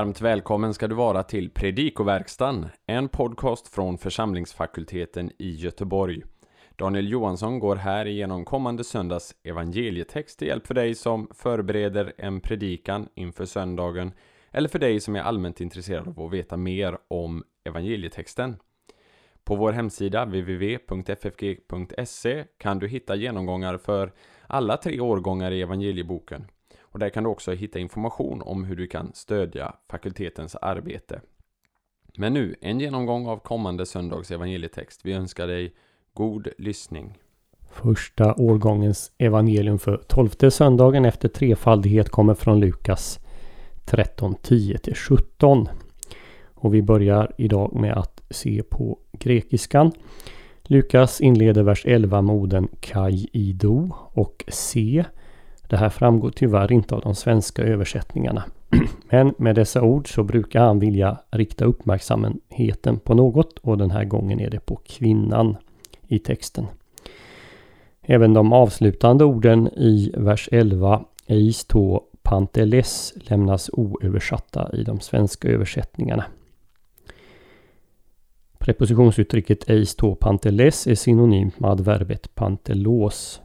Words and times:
Varmt 0.00 0.20
välkommen 0.20 0.74
ska 0.74 0.88
du 0.88 0.94
vara 0.94 1.22
till 1.22 1.50
Predikoverkstan, 1.50 2.68
en 2.86 3.08
podcast 3.08 3.68
från 3.68 3.98
församlingsfakulteten 3.98 5.30
i 5.38 5.50
Göteborg. 5.50 6.22
Daniel 6.76 7.08
Johansson 7.08 7.58
går 7.58 7.76
här 7.76 8.06
igenom 8.06 8.44
kommande 8.44 8.84
söndags 8.84 9.34
evangelietext 9.42 10.38
till 10.38 10.48
hjälp 10.48 10.66
för 10.66 10.74
dig 10.74 10.94
som 10.94 11.28
förbereder 11.34 12.12
en 12.18 12.40
predikan 12.40 13.08
inför 13.14 13.44
söndagen 13.44 14.12
eller 14.50 14.68
för 14.68 14.78
dig 14.78 15.00
som 15.00 15.16
är 15.16 15.20
allmänt 15.20 15.60
intresserad 15.60 16.08
av 16.08 16.20
att 16.20 16.32
veta 16.32 16.56
mer 16.56 16.98
om 17.08 17.44
evangelietexten. 17.64 18.56
På 19.44 19.56
vår 19.56 19.72
hemsida 19.72 20.24
www.ffg.se 20.24 21.64
kan 22.58 22.78
du 22.78 22.88
hitta 22.88 23.16
genomgångar 23.16 23.78
för 23.78 24.12
alla 24.46 24.76
tre 24.76 25.00
årgångar 25.00 25.50
i 25.50 25.62
evangelieboken. 25.62 26.46
Och 26.92 26.98
där 26.98 27.08
kan 27.08 27.24
du 27.24 27.30
också 27.30 27.52
hitta 27.52 27.78
information 27.78 28.42
om 28.42 28.64
hur 28.64 28.76
du 28.76 28.86
kan 28.86 29.10
stödja 29.14 29.74
fakultetens 29.90 30.54
arbete. 30.54 31.20
Men 32.16 32.34
nu, 32.34 32.54
en 32.60 32.80
genomgång 32.80 33.26
av 33.26 33.38
kommande 33.38 33.86
söndags 33.86 34.30
evangelietext. 34.30 35.00
Vi 35.04 35.12
önskar 35.12 35.46
dig 35.46 35.74
god 36.14 36.48
lyssning. 36.58 37.18
Första 37.70 38.34
årgångens 38.34 39.12
evangelium 39.18 39.78
för 39.78 39.96
tolfte 39.96 40.50
söndagen 40.50 41.04
efter 41.04 41.28
trefaldighet 41.28 42.08
kommer 42.08 42.34
från 42.34 42.60
Lukas 42.60 43.18
13, 43.84 44.34
10-17. 44.34 45.68
Och 46.54 46.74
vi 46.74 46.82
börjar 46.82 47.32
idag 47.38 47.74
med 47.74 47.92
att 47.92 48.22
se 48.30 48.62
på 48.62 48.98
grekiskan. 49.12 49.92
Lukas 50.62 51.20
inleder 51.20 51.62
vers 51.62 51.86
11 51.86 52.22
med 52.22 52.34
orden 52.34 52.68
Kai 52.80 53.28
Ido 53.32 53.90
och 54.12 54.44
Se. 54.48 55.04
Det 55.70 55.76
här 55.76 55.88
framgår 55.88 56.30
tyvärr 56.30 56.72
inte 56.72 56.94
av 56.94 57.00
de 57.00 57.14
svenska 57.14 57.62
översättningarna. 57.62 58.44
Men 59.10 59.34
med 59.38 59.54
dessa 59.54 59.82
ord 59.82 60.14
så 60.14 60.22
brukar 60.22 60.60
han 60.60 60.78
vilja 60.78 61.18
rikta 61.30 61.64
uppmärksamheten 61.64 62.98
på 62.98 63.14
något 63.14 63.58
och 63.58 63.78
den 63.78 63.90
här 63.90 64.04
gången 64.04 64.40
är 64.40 64.50
det 64.50 64.60
på 64.60 64.76
kvinnan 64.76 65.56
i 66.08 66.18
texten. 66.18 66.66
Även 68.02 68.34
de 68.34 68.52
avslutande 68.52 69.24
orden 69.24 69.68
i 69.68 70.12
vers 70.16 70.48
11 70.52 71.04
Eis 71.26 71.64
to 71.64 72.00
panteles 72.22 73.14
lämnas 73.16 73.70
oöversatta 73.72 74.70
i 74.72 74.82
de 74.82 75.00
svenska 75.00 75.48
översättningarna. 75.48 76.24
Prepositionsuttrycket 78.58 79.70
eis 79.70 79.94
to 79.96 80.14
panteles 80.14 80.86
är 80.86 80.94
synonymt 80.94 81.60
med 81.60 81.70
adverbet 81.70 82.34
pantelos. 82.34 83.40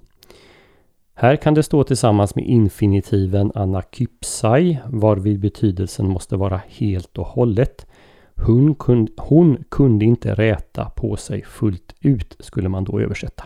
Här 1.18 1.36
kan 1.36 1.54
det 1.54 1.64
stå 1.64 1.84
tillsammans 1.84 2.36
med 2.36 2.46
infinitiven 2.46 3.52
anakypsai 3.56 4.80
varvid 4.86 5.40
betydelsen 5.40 6.08
måste 6.08 6.36
vara 6.36 6.62
helt 6.68 7.18
och 7.18 7.26
hållet. 7.26 7.88
Hon 8.36 8.76
kunde, 8.76 9.12
hon 9.18 9.64
kunde 9.70 10.06
inte 10.06 10.34
räta 10.34 10.86
på 10.86 11.16
sig 11.16 11.44
fullt 11.44 11.96
ut 12.02 12.36
skulle 12.40 12.70
man 12.70 12.84
då 12.84 13.00
översätta. 13.00 13.44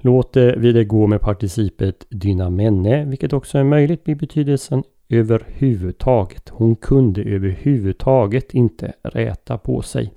Låt 0.00 0.36
eh, 0.36 0.44
vi 0.44 0.72
det 0.72 0.84
gå 0.84 1.06
med 1.06 1.20
participet 1.20 2.06
dynamenne, 2.08 3.04
vilket 3.04 3.32
också 3.32 3.58
är 3.58 3.64
möjligt 3.64 4.04
blir 4.04 4.14
betydelsen 4.14 4.82
överhuvudtaget. 5.08 6.48
Hon 6.48 6.76
kunde 6.76 7.22
överhuvudtaget 7.22 8.54
inte 8.54 8.92
räta 9.02 9.58
på 9.58 9.82
sig. 9.82 10.12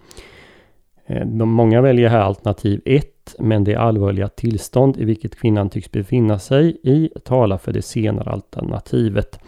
Eh, 1.06 1.26
de 1.26 1.50
många 1.50 1.82
väljer 1.82 2.09
här 2.09 2.20
alternativ 2.20 2.82
1, 2.86 3.36
men 3.40 3.64
det 3.64 3.76
allvarliga 3.76 4.28
tillstånd 4.28 4.98
i 4.98 5.06
vilket 5.06 5.36
kvinnan 5.36 5.70
tycks 5.70 5.92
befinna 5.92 6.40
sig 6.40 6.78
i 6.84 7.09
talar 7.24 7.58
för 7.58 7.74
det 7.74 7.81
senare 7.81 8.30
alternativet. 8.30 9.40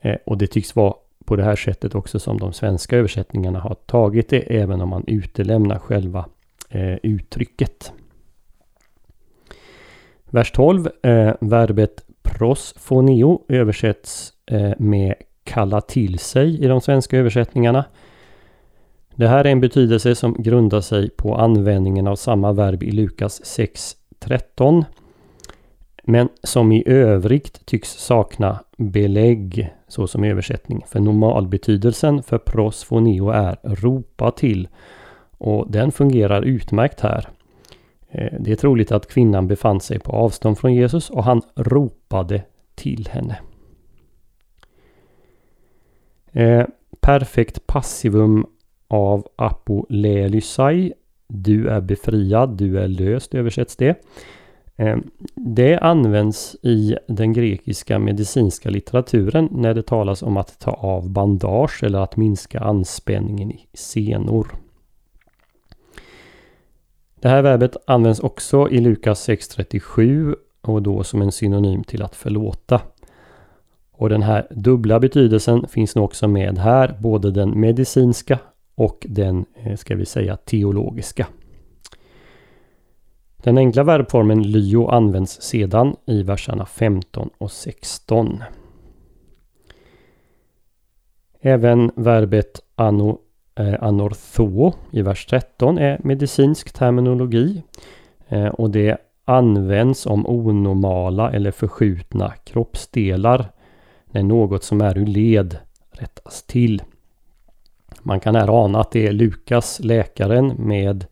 Eh, 0.00 0.16
och 0.26 0.38
det 0.38 0.46
tycks 0.46 0.76
vara 0.76 0.94
på 1.24 1.36
det 1.36 1.44
här 1.44 1.56
sättet 1.56 1.94
också 1.94 2.18
som 2.18 2.38
de 2.38 2.52
svenska 2.52 2.96
översättningarna 2.96 3.60
har 3.60 3.74
tagit 3.74 4.28
det, 4.28 4.60
även 4.60 4.80
om 4.80 4.88
man 4.88 5.04
utelämnar 5.06 5.78
själva 5.78 6.26
eh, 6.68 6.94
uttrycket. 7.02 7.92
Vers 10.30 10.52
12, 10.52 10.88
eh, 11.02 11.34
verbet 11.40 12.04
prosfoneo 12.22 13.44
översätts 13.48 14.32
eh, 14.46 14.72
med 14.78 15.14
kalla 15.44 15.80
till 15.80 16.18
sig 16.18 16.64
i 16.64 16.66
de 16.66 16.80
svenska 16.80 17.18
översättningarna. 17.18 17.84
Det 19.22 19.28
här 19.28 19.44
är 19.44 19.52
en 19.52 19.60
betydelse 19.60 20.14
som 20.14 20.34
grundar 20.38 20.80
sig 20.80 21.10
på 21.10 21.34
användningen 21.34 22.06
av 22.06 22.16
samma 22.16 22.52
verb 22.52 22.82
i 22.82 22.90
Lukas 22.90 23.58
6.13 23.58 24.84
men 26.02 26.28
som 26.42 26.72
i 26.72 26.82
övrigt 26.86 27.66
tycks 27.66 27.88
sakna 27.88 28.60
belägg 28.76 29.72
såsom 29.88 30.24
översättning. 30.24 30.84
För 30.86 31.00
normalbetydelsen 31.00 32.22
för 32.22 32.38
prosfoneo 32.38 33.30
är 33.30 33.56
ropa 33.62 34.30
till 34.30 34.68
och 35.38 35.70
den 35.70 35.92
fungerar 35.92 36.42
utmärkt 36.42 37.00
här. 37.00 37.28
Eh, 38.10 38.32
det 38.40 38.52
är 38.52 38.56
troligt 38.56 38.92
att 38.92 39.10
kvinnan 39.12 39.46
befann 39.46 39.80
sig 39.80 39.98
på 39.98 40.12
avstånd 40.12 40.58
från 40.58 40.74
Jesus 40.74 41.10
och 41.10 41.24
han 41.24 41.42
ropade 41.54 42.42
till 42.74 43.08
henne. 43.10 43.38
Eh, 46.32 46.66
perfekt 47.00 47.66
passivum 47.66 48.46
av 48.92 49.28
apolelysai. 49.36 50.92
Du 51.26 51.68
är 51.68 51.80
befriad, 51.80 52.56
du 52.56 52.78
är 52.78 52.88
löst 52.88 53.34
översätts 53.34 53.76
det. 53.76 53.96
Ehm, 54.76 55.10
det 55.34 55.78
används 55.78 56.56
i 56.62 56.96
den 57.08 57.32
grekiska 57.32 57.98
medicinska 57.98 58.70
litteraturen 58.70 59.48
när 59.52 59.74
det 59.74 59.82
talas 59.82 60.22
om 60.22 60.36
att 60.36 60.58
ta 60.58 60.70
av 60.70 61.10
bandage 61.10 61.82
eller 61.84 61.98
att 61.98 62.16
minska 62.16 62.60
anspänningen 62.60 63.50
i 63.50 63.66
senor. 63.72 64.48
Det 67.14 67.28
här 67.28 67.42
verbet 67.42 67.76
används 67.86 68.20
också 68.20 68.70
i 68.70 68.80
Lukas 68.80 69.28
6.37 69.28 70.34
och 70.60 70.82
då 70.82 71.04
som 71.04 71.22
en 71.22 71.32
synonym 71.32 71.84
till 71.84 72.02
att 72.02 72.16
förlåta. 72.16 72.80
Och 73.92 74.08
den 74.08 74.22
här 74.22 74.46
dubbla 74.50 75.00
betydelsen 75.00 75.66
finns 75.68 75.94
nog 75.94 76.04
också 76.04 76.28
med 76.28 76.58
här, 76.58 76.96
både 77.00 77.30
den 77.30 77.60
medicinska 77.60 78.38
och 78.74 79.06
den, 79.08 79.44
eh, 79.54 79.76
ska 79.76 79.96
vi 79.96 80.06
säga, 80.06 80.36
teologiska. 80.36 81.26
Den 83.36 83.58
enkla 83.58 83.82
verbformen 83.82 84.42
lyo 84.42 84.88
används 84.88 85.42
sedan 85.42 85.96
i 86.06 86.22
verserna 86.22 86.66
15 86.66 87.30
och 87.38 87.52
16. 87.52 88.42
Även 91.40 91.90
verbet 91.96 92.60
ano, 92.74 93.18
eh, 93.54 93.82
anortho 93.82 94.72
i 94.90 95.02
vers 95.02 95.26
13 95.26 95.78
är 95.78 96.00
medicinsk 96.04 96.72
terminologi. 96.72 97.62
Eh, 98.28 98.46
och 98.46 98.70
det 98.70 98.98
används 99.24 100.06
om 100.06 100.26
onormala 100.26 101.32
eller 101.32 101.50
förskjutna 101.50 102.32
kroppsdelar 102.44 103.52
när 104.10 104.22
något 104.22 104.64
som 104.64 104.80
är 104.80 104.98
ur 104.98 105.06
led 105.06 105.58
rättas 105.90 106.42
till. 106.42 106.82
Man 108.02 108.20
kan 108.20 108.34
här 108.34 108.64
ana 108.64 108.80
att 108.80 108.90
det 108.90 109.06
är 109.06 109.12
Lukas, 109.12 109.80
läkaren 109.80 110.54
med 110.58 111.06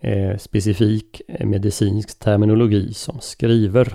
eh, 0.00 0.36
specifik 0.36 1.22
eh, 1.28 1.46
medicinsk 1.46 2.18
terminologi 2.18 2.94
som 2.94 3.20
skriver. 3.20 3.94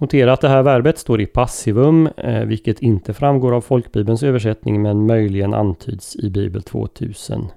Notera 0.00 0.32
att 0.32 0.40
det 0.40 0.48
här 0.48 0.62
verbet 0.62 0.98
står 0.98 1.20
i 1.20 1.26
passivum, 1.26 2.06
eh, 2.16 2.44
vilket 2.44 2.82
inte 2.82 3.14
framgår 3.14 3.54
av 3.54 3.60
folkbibelns 3.60 4.22
översättning 4.22 4.82
men 4.82 5.06
möjligen 5.06 5.54
antyds 5.54 6.16
i 6.16 6.30
Bibel 6.30 6.62
2000. 6.62 7.48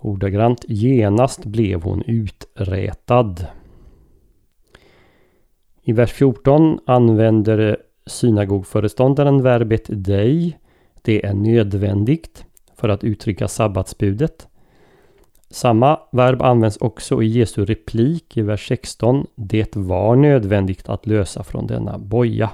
Ordagrant 0.00 0.64
genast 0.68 1.44
blev 1.44 1.82
hon 1.82 2.02
uträtad. 2.06 3.46
I 5.82 5.92
vers 5.92 6.12
14 6.12 6.78
använder 6.86 7.58
eh, 7.58 7.74
synagogföreståndaren 8.06 9.42
verbet 9.42 9.84
dig. 9.88 10.58
Det 11.02 11.26
är 11.26 11.34
nödvändigt 11.34 12.44
för 12.76 12.88
att 12.88 13.04
uttrycka 13.04 13.48
sabbatsbudet. 13.48 14.48
Samma 15.50 16.00
verb 16.12 16.42
används 16.42 16.76
också 16.76 17.22
i 17.22 17.26
Jesu 17.26 17.64
replik 17.64 18.36
i 18.36 18.42
vers 18.42 18.68
16. 18.68 19.26
Det 19.34 19.76
var 19.76 20.16
nödvändigt 20.16 20.88
att 20.88 21.06
lösa 21.06 21.42
från 21.42 21.66
denna 21.66 21.98
boja. 21.98 22.50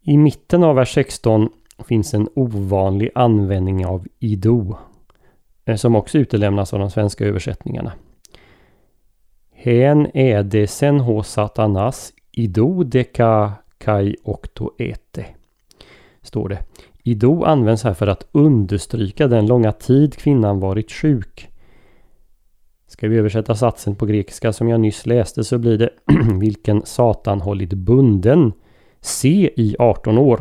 I 0.00 0.16
mitten 0.16 0.64
av 0.64 0.76
vers 0.76 0.94
16 0.94 1.48
finns 1.88 2.14
en 2.14 2.28
ovanlig 2.34 3.10
användning 3.14 3.86
av 3.86 4.06
ido. 4.18 4.76
Eh, 5.64 5.76
som 5.76 5.96
också 5.96 6.18
utelämnas 6.18 6.74
av 6.74 6.80
de 6.80 6.90
svenska 6.90 7.24
översättningarna. 7.24 7.92
Hen 9.52 10.08
sen 10.68 11.00
ho 11.00 11.22
satanas 11.22 12.12
ido 12.32 12.84
deka 12.84 13.52
kai 13.78 14.16
okto 14.22 14.70
ete. 14.78 15.26
Står 16.26 16.48
det. 16.48 16.58
Ido 17.02 17.44
används 17.44 17.84
här 17.84 17.94
för 17.94 18.06
att 18.06 18.28
understryka 18.32 19.28
den 19.28 19.46
långa 19.46 19.72
tid 19.72 20.14
kvinnan 20.14 20.60
varit 20.60 20.92
sjuk. 20.92 21.50
Ska 22.86 23.08
vi 23.08 23.16
översätta 23.16 23.54
satsen 23.54 23.94
på 23.94 24.06
grekiska 24.06 24.52
som 24.52 24.68
jag 24.68 24.80
nyss 24.80 25.06
läste 25.06 25.44
så 25.44 25.58
blir 25.58 25.78
det 25.78 25.90
vilken 26.40 26.82
Satan 26.86 27.40
hållit 27.40 27.72
bunden 27.72 28.52
se 29.00 29.50
i 29.56 29.76
18 29.78 30.18
år. 30.18 30.40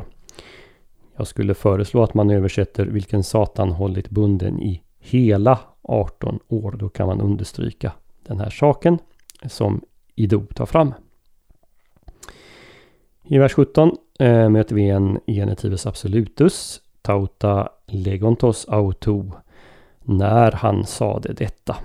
Jag 1.15 1.27
skulle 1.27 1.53
föreslå 1.53 2.03
att 2.03 2.13
man 2.13 2.29
översätter 2.29 2.85
vilken 2.85 3.23
Satan 3.23 3.71
hållit 3.71 4.09
bunden 4.09 4.61
i 4.61 4.81
hela 4.99 5.59
18 5.81 6.39
år. 6.47 6.71
Då 6.71 6.89
kan 6.89 7.07
man 7.07 7.21
understryka 7.21 7.91
den 8.27 8.39
här 8.39 8.49
saken 8.49 8.97
som 9.47 9.81
Ido 10.15 10.45
tar 10.45 10.65
fram. 10.65 10.93
I 13.23 13.38
vers 13.38 13.53
17 13.53 13.97
eh, 14.19 14.50
möter 14.50 14.75
vi 14.75 14.89
en 14.89 15.19
genitives 15.27 15.85
absolutus, 15.85 16.81
tauta 17.01 17.69
legontos 17.85 18.65
auto, 18.69 19.31
när 20.03 20.51
han 20.51 20.85
sade 20.85 21.33
detta. 21.33 21.77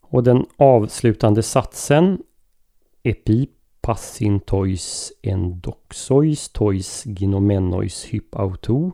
Och 0.00 0.22
den 0.22 0.46
avslutande 0.56 1.42
satsen 1.42 2.18
Epipassintois 3.02 4.44
tois 4.46 5.12
endoxois 5.22 6.48
tois 6.48 7.06
ginomenois 7.06 8.04
hypauto 8.04 8.92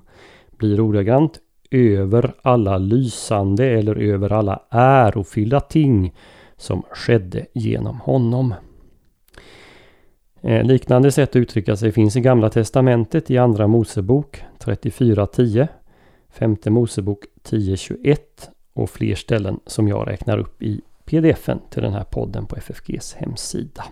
blir 0.58 0.80
ordagrant 0.80 1.40
över 1.70 2.34
alla 2.42 2.78
lysande 2.78 3.66
eller 3.66 3.96
över 3.96 4.32
alla 4.32 4.62
ärofyllda 4.70 5.60
ting 5.60 6.14
som 6.56 6.82
skedde 6.90 7.46
genom 7.52 8.00
honom. 8.00 8.54
Eh, 10.46 10.64
liknande 10.64 11.12
sätt 11.12 11.30
att 11.30 11.36
uttrycka 11.36 11.76
sig 11.76 11.92
finns 11.92 12.16
i 12.16 12.20
Gamla 12.20 12.50
Testamentet 12.50 13.30
i 13.30 13.38
Andra 13.38 13.66
Mosebok 13.66 14.44
34.10, 14.58 15.68
Femte 16.30 16.70
Mosebok 16.70 17.18
10.21 17.42 18.16
och 18.72 18.90
fler 18.90 19.14
ställen 19.14 19.60
som 19.66 19.88
jag 19.88 20.08
räknar 20.08 20.38
upp 20.38 20.62
i 20.62 20.80
pdfen 21.04 21.60
till 21.70 21.82
den 21.82 21.92
här 21.92 22.04
podden 22.04 22.46
på 22.46 22.56
FFGs 22.56 23.14
hemsida. 23.14 23.84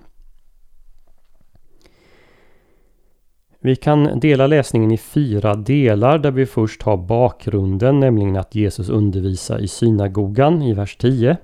Vi 3.61 3.77
kan 3.77 4.21
dela 4.21 4.47
läsningen 4.47 4.91
i 4.91 4.99
fyra 4.99 5.55
delar 5.55 6.19
där 6.19 6.31
vi 6.31 6.47
först 6.47 6.83
har 6.83 6.97
bakgrunden, 6.97 8.01
nämligen 8.01 8.37
att 8.37 8.55
Jesus 8.55 8.89
undervisar 8.89 9.59
i 9.59 9.69
synagogan 9.69 10.63
i 10.63 10.73
vers 10.73 10.97
10. 10.97 11.37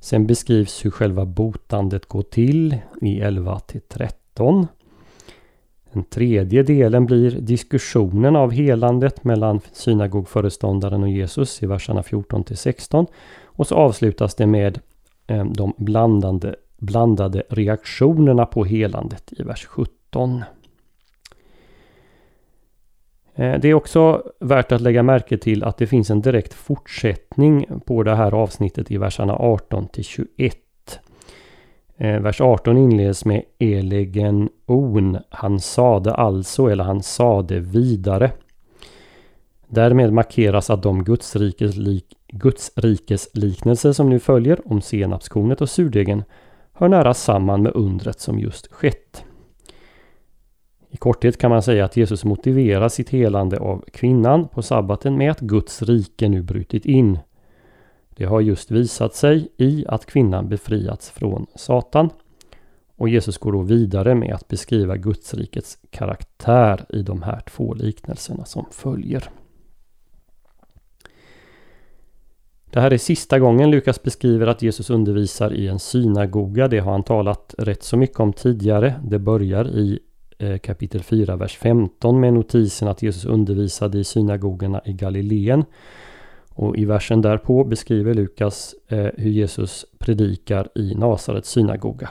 Sen 0.00 0.26
beskrivs 0.26 0.84
hur 0.84 0.90
själva 0.90 1.26
botandet 1.26 2.06
går 2.06 2.22
till 2.22 2.76
i 3.00 3.20
11 3.20 3.60
13. 3.88 4.21
Den 5.92 6.04
tredje 6.04 6.62
delen 6.62 7.06
blir 7.06 7.30
diskussionen 7.30 8.36
av 8.36 8.50
helandet 8.50 9.24
mellan 9.24 9.60
synagogföreståndaren 9.72 11.02
och 11.02 11.08
Jesus 11.08 11.62
i 11.62 11.66
verserna 11.66 12.02
14 12.02 12.44
16. 12.54 13.06
Och 13.44 13.66
så 13.66 13.74
avslutas 13.74 14.34
det 14.34 14.46
med 14.46 14.80
eh, 15.26 15.44
de 15.44 15.72
blandande, 15.76 16.54
blandade 16.78 17.42
reaktionerna 17.48 18.46
på 18.46 18.64
helandet 18.64 19.32
i 19.38 19.42
vers 19.42 19.66
17. 19.66 20.44
Eh, 23.34 23.60
det 23.60 23.68
är 23.68 23.74
också 23.74 24.22
värt 24.40 24.72
att 24.72 24.80
lägga 24.80 25.02
märke 25.02 25.38
till 25.38 25.64
att 25.64 25.78
det 25.78 25.86
finns 25.86 26.10
en 26.10 26.22
direkt 26.22 26.54
fortsättning 26.54 27.66
på 27.86 28.02
det 28.02 28.14
här 28.14 28.34
avsnittet 28.34 28.90
i 28.90 28.96
verserna 28.96 29.36
18 29.36 29.88
till 29.88 30.04
21. 30.04 30.58
Eh, 32.02 32.20
vers 32.20 32.40
18 32.40 32.76
inleds 32.76 33.24
med 33.24 33.42
Elegen 33.58 34.48
on. 34.66 35.18
Han 35.28 35.60
sade 35.60 36.14
alltså, 36.14 36.66
eller 36.66 36.84
han 36.84 37.02
sade 37.02 37.60
vidare. 37.60 38.30
Därmed 39.68 40.12
markeras 40.12 40.70
att 40.70 40.82
de 40.82 41.04
gudsrikesliknelser 41.04 43.88
lik, 43.88 43.96
som 43.96 44.10
nu 44.10 44.18
följer 44.18 44.72
om 44.72 44.80
senapskornet 44.80 45.60
och 45.60 45.70
surdegen 45.70 46.24
hör 46.72 46.88
nära 46.88 47.14
samman 47.14 47.62
med 47.62 47.72
undret 47.74 48.20
som 48.20 48.38
just 48.38 48.72
skett. 48.72 49.24
I 50.90 50.96
korthet 50.96 51.38
kan 51.38 51.50
man 51.50 51.62
säga 51.62 51.84
att 51.84 51.96
Jesus 51.96 52.24
motiverar 52.24 52.88
sitt 52.88 53.10
helande 53.10 53.58
av 53.58 53.84
kvinnan 53.92 54.48
på 54.48 54.62
sabbaten 54.62 55.18
med 55.18 55.30
att 55.30 55.40
Guds 55.40 55.82
rike 55.82 56.28
nu 56.28 56.42
brutit 56.42 56.86
in. 56.86 57.18
Det 58.16 58.24
har 58.24 58.40
just 58.40 58.70
visat 58.70 59.14
sig 59.14 59.48
i 59.56 59.84
att 59.88 60.06
kvinnan 60.06 60.48
befriats 60.48 61.10
från 61.10 61.46
Satan. 61.54 62.10
Och 62.96 63.08
Jesus 63.08 63.38
går 63.38 63.52
då 63.52 63.62
vidare 63.62 64.14
med 64.14 64.34
att 64.34 64.48
beskriva 64.48 64.96
Gudsrikets 64.96 65.78
karaktär 65.90 66.84
i 66.88 67.02
de 67.02 67.22
här 67.22 67.40
två 67.40 67.74
liknelserna 67.74 68.44
som 68.44 68.66
följer. 68.70 69.30
Det 72.72 72.80
här 72.80 72.92
är 72.92 72.98
sista 72.98 73.38
gången 73.38 73.70
Lukas 73.70 74.02
beskriver 74.02 74.46
att 74.46 74.62
Jesus 74.62 74.90
undervisar 74.90 75.52
i 75.52 75.68
en 75.68 75.78
synagoga. 75.78 76.68
Det 76.68 76.78
har 76.78 76.92
han 76.92 77.02
talat 77.02 77.54
rätt 77.58 77.82
så 77.82 77.96
mycket 77.96 78.20
om 78.20 78.32
tidigare. 78.32 79.00
Det 79.04 79.18
börjar 79.18 79.68
i 79.68 79.98
eh, 80.38 80.58
kapitel 80.58 81.02
4, 81.02 81.36
vers 81.36 81.56
15 81.56 82.20
med 82.20 82.32
notisen 82.34 82.88
att 82.88 83.02
Jesus 83.02 83.24
undervisade 83.24 83.98
i 83.98 84.04
synagogorna 84.04 84.80
i 84.84 84.92
Galileen. 84.92 85.64
Och 86.62 86.76
i 86.76 86.84
versen 86.84 87.22
därpå 87.22 87.64
beskriver 87.64 88.14
Lukas 88.14 88.74
eh, 88.88 89.06
hur 89.16 89.30
Jesus 89.30 89.86
predikar 89.98 90.68
i 90.74 90.94
Nasarets 90.94 91.50
synagoga. 91.50 92.10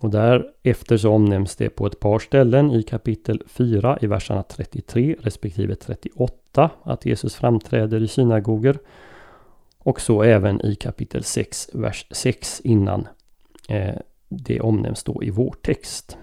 Och 0.00 0.10
därefter 0.10 0.96
så 0.96 1.10
omnämns 1.12 1.56
det 1.56 1.70
på 1.70 1.86
ett 1.86 2.00
par 2.00 2.18
ställen 2.18 2.70
i 2.70 2.82
kapitel 2.82 3.42
4 3.46 3.98
i 4.00 4.06
verserna 4.06 4.42
33 4.42 5.16
respektive 5.20 5.74
38 5.74 6.70
att 6.82 7.06
Jesus 7.06 7.34
framträder 7.34 8.02
i 8.02 8.08
synagoger. 8.08 8.78
Och 9.78 10.00
så 10.00 10.22
även 10.22 10.66
i 10.66 10.74
kapitel 10.74 11.24
6, 11.24 11.70
vers 11.72 12.06
6 12.10 12.60
innan 12.60 13.08
eh, 13.68 13.96
det 14.28 14.60
omnämns 14.60 15.04
då 15.04 15.22
i 15.22 15.30
vår 15.30 15.54
text. 15.62 16.16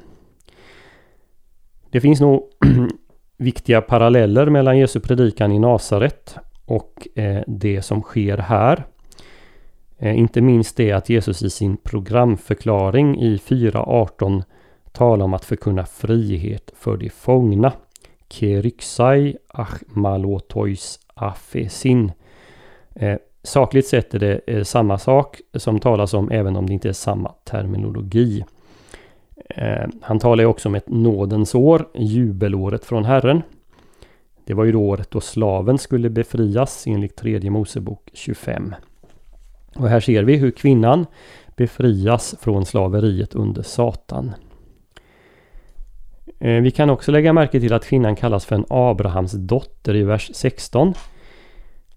Det 1.90 2.02
finns 2.02 2.22
nog 2.22 2.50
viktiga 3.38 3.82
paralleller 3.82 4.50
mellan 4.50 4.78
Jesu 4.78 5.00
predikan 5.00 5.52
i 5.52 5.60
Nasaret 5.60 6.38
och 6.66 7.08
eh, 7.16 7.44
det 7.48 7.82
som 7.82 8.02
sker 8.02 8.38
här. 8.38 8.86
Eh, 9.98 10.18
inte 10.20 10.42
minst 10.42 10.78
det 10.78 10.92
att 10.92 11.10
Jesus 11.10 11.42
i 11.42 11.50
sin 11.50 11.78
programförklaring 11.78 13.22
i 13.22 13.38
4.18 13.38 14.44
talar 14.92 15.26
om 15.26 15.34
att 15.34 15.46
förkunna 15.46 15.86
frihet 15.86 16.72
för 16.76 16.98
de 16.98 17.10
fångna. 17.10 17.72
Keryxai 18.30 19.38
achmalotois 19.48 21.00
afesin. 21.14 22.12
Eh, 22.96 23.18
sakligt 23.44 23.88
sett 23.88 24.14
är 24.14 24.20
det 24.20 24.66
samma 24.68 24.98
sak 24.98 25.42
som 25.54 25.80
talas 25.80 26.14
om 26.14 26.32
även 26.32 26.56
om 26.56 26.68
det 26.68 26.74
inte 26.74 26.90
är 26.90 26.94
samma 26.94 27.30
terminologi. 27.44 28.46
Han 30.02 30.20
talar 30.20 30.46
också 30.46 30.70
om 30.70 30.76
ett 30.76 30.90
nådens 30.90 31.56
år, 31.56 31.90
jubelåret 31.94 32.86
från 32.86 33.06
Herren. 33.06 33.42
Det 34.46 34.54
var 34.54 34.64
ju 34.64 34.72
då 34.72 34.82
året 34.82 35.12
då 35.12 35.22
slaven 35.22 35.78
skulle 35.78 36.10
befrias 36.10 36.88
enligt 36.88 37.16
tredje 37.16 37.50
Mosebok 37.50 38.10
25. 38.14 38.76
Och 39.76 39.90
här 39.90 40.00
ser 40.00 40.24
vi 40.24 40.38
hur 40.38 40.52
kvinnan 40.52 41.06
befrias 41.56 42.36
från 42.42 42.66
slaveriet 42.66 43.36
under 43.36 43.62
Satan. 43.62 44.34
Eh, 46.40 46.62
vi 46.62 46.72
kan 46.72 46.90
också 46.90 47.12
lägga 47.12 47.34
märke 47.34 47.60
till 47.60 47.74
att 47.74 47.86
kvinnan 47.86 48.16
kallas 48.16 48.46
för 48.46 48.56
en 48.56 48.66
Abrahams 48.70 49.32
dotter 49.32 49.96
i 49.96 50.04
vers 50.04 50.32
16. 50.34 50.94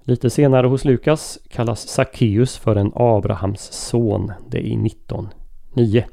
Lite 0.03 0.31
senare 0.31 0.67
hos 0.67 0.85
Lukas 0.85 1.39
kallas 1.49 1.89
Sackeus 1.89 2.57
för 2.57 2.77
en 2.77 2.93
Abrahams 2.95 3.61
son. 3.73 4.33
Det 4.49 4.59
är 4.59 4.63
i 4.63 4.77
19.9. 4.77 6.05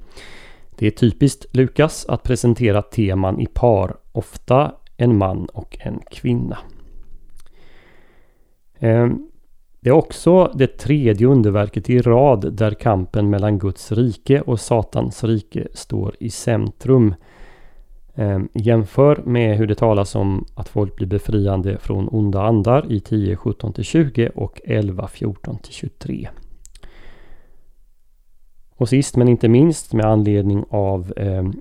Det 0.78 0.88
är 0.88 0.92
typiskt 0.92 1.46
Lukas 1.56 2.06
att 2.06 2.24
presentera 2.24 2.82
teman 2.82 3.40
i 3.40 3.46
par, 3.46 3.96
ofta 4.12 4.72
en 5.04 5.18
man 5.18 5.46
och 5.46 5.78
en 5.80 6.00
kvinna. 6.12 6.58
Ehm, 8.80 9.30
det 9.80 9.90
är 9.90 9.94
också 9.94 10.52
det 10.56 10.68
tredje 10.68 11.28
underverket 11.28 11.90
i 11.90 12.02
rad 12.02 12.54
där 12.54 12.72
kampen 12.72 13.30
mellan 13.30 13.60
Guds 13.60 13.92
rike 13.92 14.42
och 14.42 14.60
Satans 14.60 15.24
rike 15.24 15.68
står 15.74 16.16
i 16.20 16.30
centrum. 16.30 17.16
Ehm, 18.16 18.50
jämför 18.54 19.22
med 19.26 19.58
hur 19.58 19.68
det 19.68 19.76
talas 19.76 20.16
om 20.16 20.46
att 20.56 20.70
folk 20.70 20.96
blir 20.96 21.08
befriande 21.08 21.78
från 21.78 22.08
onda 22.08 22.42
andar 22.42 22.92
i 22.92 23.00
10, 23.00 23.36
17-20 23.36 24.30
och 24.36 24.62
11, 24.64 25.08
14-23. 25.08 26.28
Och 28.76 28.90
sist 28.90 29.18
men 29.18 29.28
inte 29.28 29.48
minst 29.48 29.94
med 29.94 30.06
anledning 30.06 30.66
av 30.70 31.14
ehm, 31.18 31.54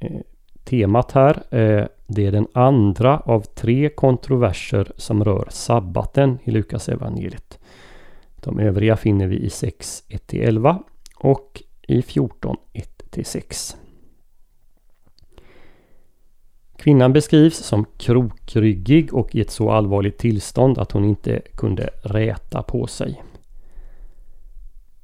eh, 0.00 0.20
temat 0.64 1.12
här. 1.12 1.54
Eh, 1.54 1.86
det 2.06 2.26
är 2.26 2.32
den 2.32 2.46
andra 2.52 3.18
av 3.18 3.40
tre 3.40 3.88
kontroverser 3.88 4.92
som 4.96 5.24
rör 5.24 5.48
sabbaten 5.50 6.38
i 6.44 6.50
Lukas 6.50 6.88
evangeliet. 6.88 7.58
De 8.36 8.58
övriga 8.58 8.96
finner 8.96 9.26
vi 9.26 9.36
i 9.36 9.50
6, 9.50 10.04
1-11 10.08 10.82
och 11.16 11.62
i 11.88 12.02
14, 12.02 12.56
1-6. 13.12 13.76
Kvinnan 16.76 17.12
beskrivs 17.12 17.56
som 17.56 17.84
krokryggig 17.96 19.14
och 19.14 19.34
i 19.34 19.40
ett 19.40 19.50
så 19.50 19.70
allvarligt 19.70 20.18
tillstånd 20.18 20.78
att 20.78 20.92
hon 20.92 21.04
inte 21.04 21.40
kunde 21.54 21.90
räta 22.02 22.62
på 22.62 22.86
sig. 22.86 23.22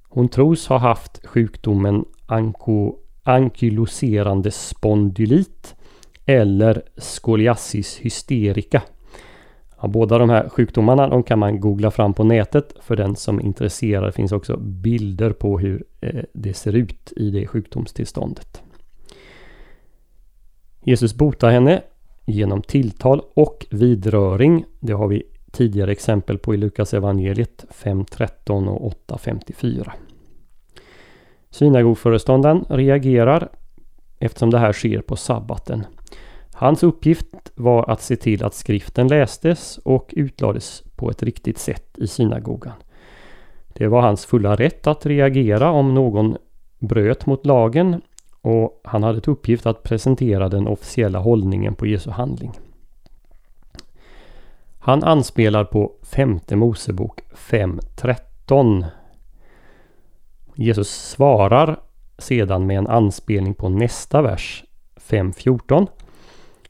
Hon 0.08 0.28
tros 0.28 0.66
ha 0.66 0.78
haft 0.78 1.26
sjukdomen 1.26 2.04
ankyloserande 3.22 4.50
spondylit 4.50 5.74
eller 6.26 6.82
skoliasis 6.96 7.98
hysterica. 7.98 8.82
Ja, 9.82 9.88
båda 9.88 10.18
de 10.18 10.30
här 10.30 10.48
sjukdomarna 10.48 11.08
de 11.08 11.22
kan 11.22 11.38
man 11.38 11.60
googla 11.60 11.90
fram 11.90 12.14
på 12.14 12.24
nätet 12.24 12.74
för 12.80 12.96
den 12.96 13.16
som 13.16 13.38
är 13.38 13.42
intresserad. 13.42 14.04
Det 14.04 14.12
finns 14.12 14.32
också 14.32 14.56
bilder 14.56 15.32
på 15.32 15.58
hur 15.58 15.84
eh, 16.00 16.22
det 16.32 16.54
ser 16.54 16.72
ut 16.72 17.12
i 17.16 17.30
det 17.30 17.46
sjukdomstillståndet. 17.46 18.62
Jesus 20.84 21.14
botar 21.14 21.50
henne 21.50 21.82
genom 22.24 22.62
tilltal 22.62 23.22
och 23.34 23.66
vidröring. 23.70 24.64
Det 24.80 24.92
har 24.92 25.08
vi 25.08 25.22
tidigare 25.50 25.92
exempel 25.92 26.38
på 26.38 26.54
i 26.54 26.56
Lukas 26.56 26.94
evangeliet 26.94 27.64
5.13 27.70 28.68
och 28.68 28.92
8.54. 29.08 29.90
Synagogföreståndaren 31.50 32.64
reagerar 32.68 33.48
eftersom 34.18 34.50
det 34.50 34.58
här 34.58 34.72
sker 34.72 35.00
på 35.00 35.16
sabbaten. 35.16 35.84
Hans 36.62 36.82
uppgift 36.82 37.52
var 37.54 37.90
att 37.90 38.02
se 38.02 38.16
till 38.16 38.44
att 38.44 38.54
skriften 38.54 39.08
lästes 39.08 39.78
och 39.78 40.14
utlades 40.16 40.82
på 40.96 41.10
ett 41.10 41.22
riktigt 41.22 41.58
sätt 41.58 41.98
i 41.98 42.06
synagogan. 42.06 42.72
Det 43.72 43.86
var 43.88 44.02
hans 44.02 44.26
fulla 44.26 44.56
rätt 44.56 44.86
att 44.86 45.06
reagera 45.06 45.70
om 45.70 45.94
någon 45.94 46.36
bröt 46.78 47.26
mot 47.26 47.46
lagen 47.46 48.02
och 48.40 48.80
han 48.84 49.02
hade 49.02 49.20
till 49.20 49.32
uppgift 49.32 49.66
att 49.66 49.82
presentera 49.82 50.48
den 50.48 50.66
officiella 50.66 51.18
hållningen 51.18 51.74
på 51.74 51.86
Jesu 51.86 52.10
handling. 52.10 52.52
Han 54.78 55.04
anspelar 55.04 55.64
på 55.64 55.92
femte 56.02 56.56
Mosebok 56.56 57.20
5.13. 57.34 58.84
Jesus 60.54 60.88
svarar 60.88 61.80
sedan 62.18 62.66
med 62.66 62.78
en 62.78 62.86
anspelning 62.86 63.54
på 63.54 63.68
nästa 63.68 64.22
vers 64.22 64.64
5.14 64.96 65.86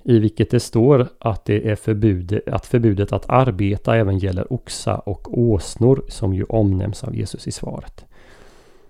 i 0.04 0.18
vilket 0.18 0.50
det 0.50 0.61
står 0.61 1.09
att 1.18 1.44
det 1.44 1.71
är 1.71 1.75
förbud, 1.75 2.40
att 2.47 2.66
förbudet 2.66 3.12
att 3.12 3.30
arbeta 3.30 3.97
även 3.97 4.18
gäller 4.18 4.52
oxa 4.52 4.97
och 4.97 5.38
åsnor 5.38 6.04
som 6.09 6.35
ju 6.35 6.44
omnämns 6.44 7.04
av 7.04 7.16
Jesus 7.16 7.47
i 7.47 7.52
svaret. 7.52 8.04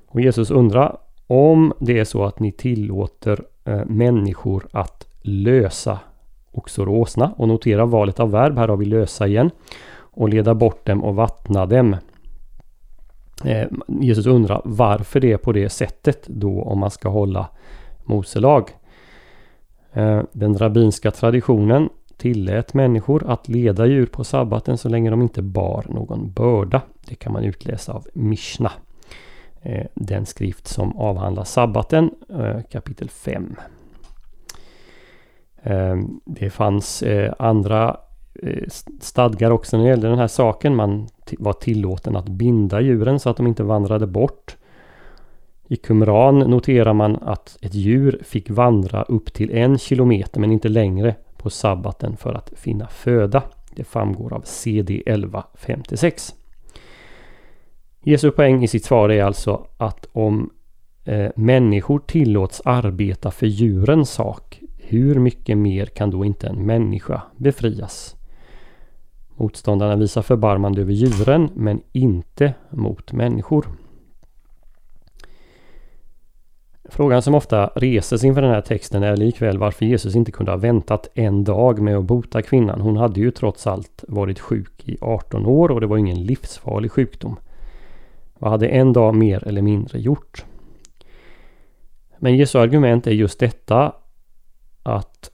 Och 0.06 0.20
Jesus 0.20 0.50
undrar 0.50 0.96
om 1.26 1.72
det 1.78 1.98
är 1.98 2.04
så 2.04 2.24
att 2.24 2.40
ni 2.40 2.52
tillåter 2.52 3.44
eh, 3.64 3.84
människor 3.86 4.66
att 4.72 5.06
lösa 5.22 5.98
oxor 6.52 6.88
och 6.88 6.98
åsna 6.98 7.32
och 7.36 7.48
notera 7.48 7.84
valet 7.84 8.20
av 8.20 8.30
verb. 8.30 8.58
Här 8.58 8.68
har 8.68 8.76
vi 8.76 8.84
lösa 8.84 9.26
igen. 9.26 9.50
Och 10.14 10.28
leda 10.28 10.54
bort 10.54 10.86
dem 10.86 11.04
och 11.04 11.14
vattna 11.14 11.66
dem. 11.66 11.96
Eh, 13.44 13.66
Jesus 13.86 14.26
undrar 14.26 14.62
varför 14.64 15.20
det 15.20 15.32
är 15.32 15.36
på 15.36 15.52
det 15.52 15.68
sättet 15.68 16.26
då 16.26 16.62
om 16.62 16.78
man 16.78 16.90
ska 16.90 17.08
hålla 17.08 17.48
Moselag. 18.04 18.70
Eh, 19.92 20.22
den 20.32 20.58
rabbinska 20.58 21.10
traditionen 21.10 21.88
tillät 22.16 22.74
människor 22.74 23.30
att 23.30 23.48
leda 23.48 23.86
djur 23.86 24.06
på 24.06 24.24
sabbaten 24.24 24.78
så 24.78 24.88
länge 24.88 25.10
de 25.10 25.22
inte 25.22 25.42
bar 25.42 25.84
någon 25.88 26.32
börda. 26.32 26.82
Det 27.06 27.14
kan 27.14 27.32
man 27.32 27.44
utläsa 27.44 27.92
av 27.92 28.06
Mishna. 28.12 28.72
Eh, 29.62 29.86
den 29.94 30.26
skrift 30.26 30.68
som 30.68 30.96
avhandlar 30.96 31.44
sabbaten 31.44 32.10
eh, 32.28 32.60
kapitel 32.70 33.08
5. 33.08 33.56
Det 36.24 36.50
fanns 36.50 37.04
andra 37.38 37.96
stadgar 39.00 39.50
också 39.50 39.76
när 39.76 39.84
det 39.84 39.90
gällde 39.90 40.08
den 40.08 40.18
här 40.18 40.26
saken. 40.26 40.76
Man 40.76 41.08
var 41.38 41.52
tillåten 41.52 42.16
att 42.16 42.28
binda 42.28 42.80
djuren 42.80 43.20
så 43.20 43.30
att 43.30 43.36
de 43.36 43.46
inte 43.46 43.62
vandrade 43.62 44.06
bort. 44.06 44.56
I 45.72 45.76
Qumran 45.76 46.38
noterar 46.38 46.92
man 46.92 47.16
att 47.16 47.58
ett 47.60 47.74
djur 47.74 48.20
fick 48.24 48.50
vandra 48.50 49.02
upp 49.02 49.32
till 49.32 49.50
en 49.50 49.78
kilometer 49.78 50.40
men 50.40 50.52
inte 50.52 50.68
längre 50.68 51.14
på 51.36 51.50
sabbaten 51.50 52.16
för 52.16 52.34
att 52.34 52.52
finna 52.56 52.88
föda. 52.88 53.42
Det 53.76 53.84
framgår 53.84 54.32
av 54.32 54.40
CD 54.40 55.02
1156. 55.06 56.34
Jesu 58.02 58.30
poäng 58.30 58.64
i 58.64 58.68
sitt 58.68 58.84
svar 58.84 59.08
är 59.08 59.24
alltså 59.24 59.66
att 59.76 60.06
om 60.12 60.50
eh, 61.04 61.30
människor 61.36 61.98
tillåts 61.98 62.62
arbeta 62.64 63.30
för 63.30 63.46
djurens 63.46 64.10
sak, 64.10 64.60
hur 64.78 65.18
mycket 65.18 65.58
mer 65.58 65.86
kan 65.86 66.10
då 66.10 66.24
inte 66.24 66.48
en 66.48 66.66
människa 66.66 67.22
befrias? 67.36 68.16
Motståndarna 69.36 69.96
visar 69.96 70.22
förbarmande 70.22 70.80
över 70.80 70.92
djuren 70.92 71.50
men 71.54 71.80
inte 71.92 72.54
mot 72.70 73.12
människor. 73.12 73.66
Frågan 76.92 77.22
som 77.22 77.34
ofta 77.34 77.66
reses 77.66 78.24
inför 78.24 78.42
den 78.42 78.50
här 78.50 78.60
texten 78.60 79.02
är 79.02 79.16
likväl 79.16 79.58
varför 79.58 79.84
Jesus 79.86 80.16
inte 80.16 80.32
kunde 80.32 80.52
ha 80.52 80.56
väntat 80.56 81.08
en 81.14 81.44
dag 81.44 81.80
med 81.80 81.96
att 81.96 82.04
bota 82.04 82.42
kvinnan. 82.42 82.80
Hon 82.80 82.96
hade 82.96 83.20
ju 83.20 83.30
trots 83.30 83.66
allt 83.66 84.04
varit 84.08 84.40
sjuk 84.40 84.88
i 84.88 84.98
18 85.00 85.46
år 85.46 85.70
och 85.70 85.80
det 85.80 85.86
var 85.86 85.96
ingen 85.96 86.24
livsfarlig 86.24 86.92
sjukdom. 86.92 87.36
Vad 88.38 88.50
hade 88.50 88.68
en 88.68 88.92
dag 88.92 89.14
mer 89.14 89.48
eller 89.48 89.62
mindre 89.62 89.98
gjort? 89.98 90.44
Men 92.18 92.36
Jesu 92.36 92.58
argument 92.58 93.06
är 93.06 93.10
just 93.12 93.40
detta 93.40 93.92
att 94.82 95.30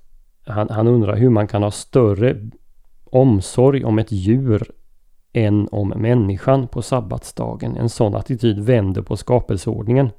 han, 0.46 0.68
han 0.70 0.88
undrar 0.88 1.16
hur 1.16 1.30
man 1.30 1.46
kan 1.46 1.62
ha 1.62 1.70
större 1.70 2.36
omsorg 3.04 3.84
om 3.84 3.98
ett 3.98 4.12
djur 4.12 4.70
än 5.32 5.68
om 5.72 5.88
människan 5.88 6.68
på 6.68 6.82
sabbatsdagen. 6.82 7.76
En 7.76 7.88
sån 7.88 8.14
attityd 8.14 8.58
vänder 8.58 9.02
på 9.02 9.16
skapelseordningen. 9.16 10.10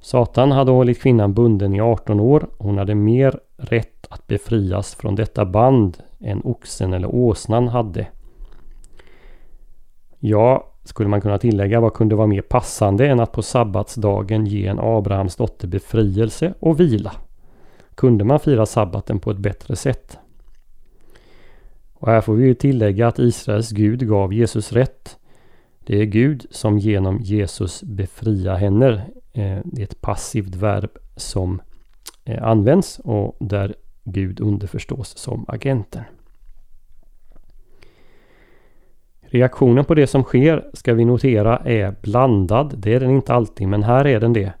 Satan 0.00 0.52
hade 0.52 0.70
hållit 0.70 1.00
kvinnan 1.02 1.34
bunden 1.34 1.74
i 1.74 1.80
18 1.80 2.20
år. 2.20 2.46
Hon 2.58 2.78
hade 2.78 2.94
mer 2.94 3.40
rätt 3.56 4.06
att 4.08 4.26
befrias 4.26 4.94
från 4.94 5.14
detta 5.14 5.44
band 5.44 5.98
än 6.20 6.40
oxen 6.44 6.92
eller 6.92 7.14
åsnan 7.14 7.68
hade. 7.68 8.06
Ja, 10.18 10.72
skulle 10.84 11.08
man 11.08 11.20
kunna 11.20 11.38
tillägga, 11.38 11.80
vad 11.80 11.94
kunde 11.94 12.14
vara 12.14 12.26
mer 12.26 12.42
passande 12.42 13.06
än 13.06 13.20
att 13.20 13.32
på 13.32 13.42
sabbatsdagen 13.42 14.46
ge 14.46 14.66
en 14.66 14.78
Abrahams 14.80 15.36
dotter 15.36 15.68
befrielse 15.68 16.54
och 16.60 16.80
vila? 16.80 17.12
Kunde 17.94 18.24
man 18.24 18.40
fira 18.40 18.66
sabbaten 18.66 19.20
på 19.20 19.30
ett 19.30 19.38
bättre 19.38 19.76
sätt? 19.76 20.18
Och 21.92 22.08
här 22.08 22.20
får 22.20 22.34
vi 22.34 22.46
ju 22.46 22.54
tillägga 22.54 23.08
att 23.08 23.18
Israels 23.18 23.70
Gud 23.70 24.08
gav 24.08 24.32
Jesus 24.32 24.72
rätt. 24.72 25.18
Det 25.84 26.00
är 26.00 26.04
Gud 26.04 26.46
som 26.50 26.78
genom 26.78 27.18
Jesus 27.20 27.82
befriar 27.82 28.56
henne 28.56 29.02
Eh, 29.40 29.58
det 29.64 29.82
är 29.82 29.84
ett 29.84 30.00
passivt 30.00 30.54
verb 30.54 30.90
som 31.16 31.62
eh, 32.24 32.42
används 32.42 32.98
och 32.98 33.36
där 33.40 33.74
Gud 34.04 34.40
underförstås 34.40 35.16
som 35.16 35.44
agenten. 35.48 36.02
Reaktionen 39.20 39.84
på 39.84 39.94
det 39.94 40.06
som 40.06 40.22
sker 40.22 40.70
ska 40.72 40.94
vi 40.94 41.04
notera 41.04 41.56
är 41.56 41.94
blandad. 42.02 42.74
Det 42.78 42.94
är 42.94 43.00
den 43.00 43.10
inte 43.10 43.34
alltid 43.34 43.68
men 43.68 43.82
här 43.82 44.06
är 44.06 44.20
den 44.20 44.32
det. 44.32 44.52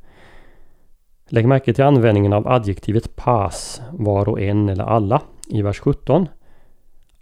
Lägg 1.28 1.48
märke 1.48 1.74
till 1.74 1.84
användningen 1.84 2.32
av 2.32 2.48
adjektivet 2.48 3.16
pas, 3.16 3.82
var 3.92 4.28
och 4.28 4.40
en 4.40 4.68
eller 4.68 4.84
alla 4.84 5.22
i 5.48 5.62
vers 5.62 5.78
17. 5.78 6.28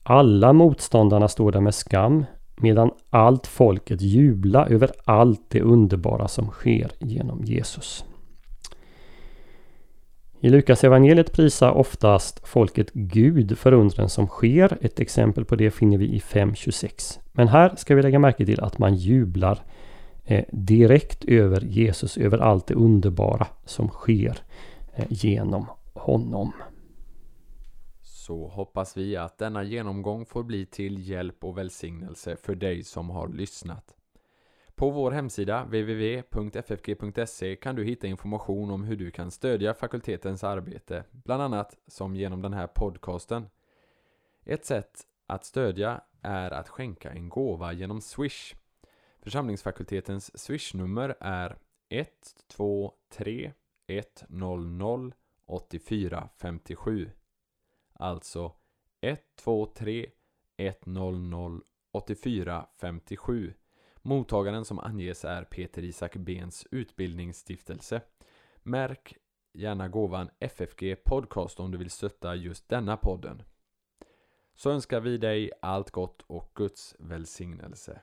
Alla 0.03 0.53
motståndarna 0.53 1.29
står 1.29 1.53
där 1.53 1.61
med 1.61 1.75
skam 1.75 2.25
medan 2.61 2.91
allt 3.11 3.47
folket 3.47 4.03
jublar 4.03 4.67
över 4.73 4.91
allt 5.05 5.43
det 5.49 5.61
underbara 5.61 6.29
som 6.29 6.47
sker 6.47 6.91
genom 6.99 7.45
Jesus. 7.45 8.05
I 10.41 10.49
Lukas 10.49 10.85
evangeliet 10.85 11.33
prisar 11.33 11.71
oftast 11.71 12.49
folket 12.49 12.93
Gud 12.93 13.59
för 13.59 13.73
undren 13.73 14.09
som 14.09 14.27
sker. 14.27 14.79
Ett 14.81 15.00
exempel 15.00 15.45
på 15.45 15.57
det 15.57 15.71
finner 15.71 15.99
vi 15.99 16.07
i 16.07 16.19
5.26. 16.19 17.19
Men 17.33 17.49
här 17.49 17.75
ska 17.77 17.95
vi 17.95 18.03
lägga 18.03 18.19
märke 18.19 18.47
till 18.47 18.61
att 18.61 18.79
man 18.79 18.95
jublar 18.95 19.59
eh, 20.25 20.45
direkt 20.53 21.25
över 21.25 21.61
Jesus, 21.61 22.17
över 22.17 22.38
allt 22.38 22.67
det 22.67 22.75
underbara 22.75 23.47
som 23.65 23.88
sker 23.88 24.38
eh, 24.95 25.05
genom 25.09 25.67
honom 25.95 26.53
så 28.29 28.47
hoppas 28.49 28.97
vi 28.97 29.17
att 29.17 29.39
denna 29.39 29.63
genomgång 29.63 30.27
får 30.27 30.43
bli 30.43 30.67
till 30.67 31.09
hjälp 31.09 31.45
och 31.45 31.59
välsignelse 31.59 32.37
för 32.37 32.55
dig 32.55 32.85
som 32.85 33.11
har 33.11 33.29
lyssnat. 33.29 33.97
På 34.75 34.91
vår 34.91 35.11
hemsida 35.11 35.65
www.ffg.se 35.65 37.57
kan 37.57 37.77
du 37.77 37.85
hitta 37.85 38.07
information 38.07 38.71
om 38.71 38.85
hur 38.85 38.97
du 38.97 39.11
kan 39.11 39.31
stödja 39.31 39.75
fakultetens 39.75 40.45
arbete, 40.45 41.05
bland 41.11 41.43
annat 41.43 41.79
som 41.87 42.17
genom 42.17 42.43
den 42.43 42.53
här 42.53 42.67
podcasten. 42.67 43.47
Ett 44.45 44.65
sätt 44.65 45.03
att 45.27 45.45
stödja 45.45 46.01
är 46.23 46.51
att 46.51 46.69
skänka 46.69 47.11
en 47.11 47.29
gåva 47.29 47.73
genom 47.73 48.01
Swish. 48.01 48.55
Församlingsfakultetens 49.23 50.39
Swish-nummer 50.39 51.17
är 51.21 51.57
123 51.89 53.53
100 53.87 55.13
8457 55.47 57.11
Alltså 57.99 58.52
123 59.00 60.07
100 60.57 61.61
84 61.93 62.67
57. 62.81 63.55
Mottagaren 64.02 64.64
som 64.64 64.78
anges 64.78 65.25
är 65.25 65.45
Peter 65.45 65.85
Isak 65.85 66.17
Bens 66.17 66.67
utbildningsstiftelse. 66.71 68.00
Märk 68.62 69.17
gärna 69.52 69.88
gåvan 69.88 70.31
FFG 70.40 70.97
Podcast 71.05 71.61
om 71.61 71.71
du 71.71 71.78
vill 71.78 71.90
stötta 71.90 72.35
just 72.35 72.69
denna 72.69 72.97
podden. 72.97 73.43
Så 74.55 74.71
önskar 74.71 75.00
vi 75.00 75.19
dig 75.19 75.50
allt 75.62 75.90
gott 75.90 76.23
och 76.26 76.50
Guds 76.55 76.97
välsignelse. 76.99 78.00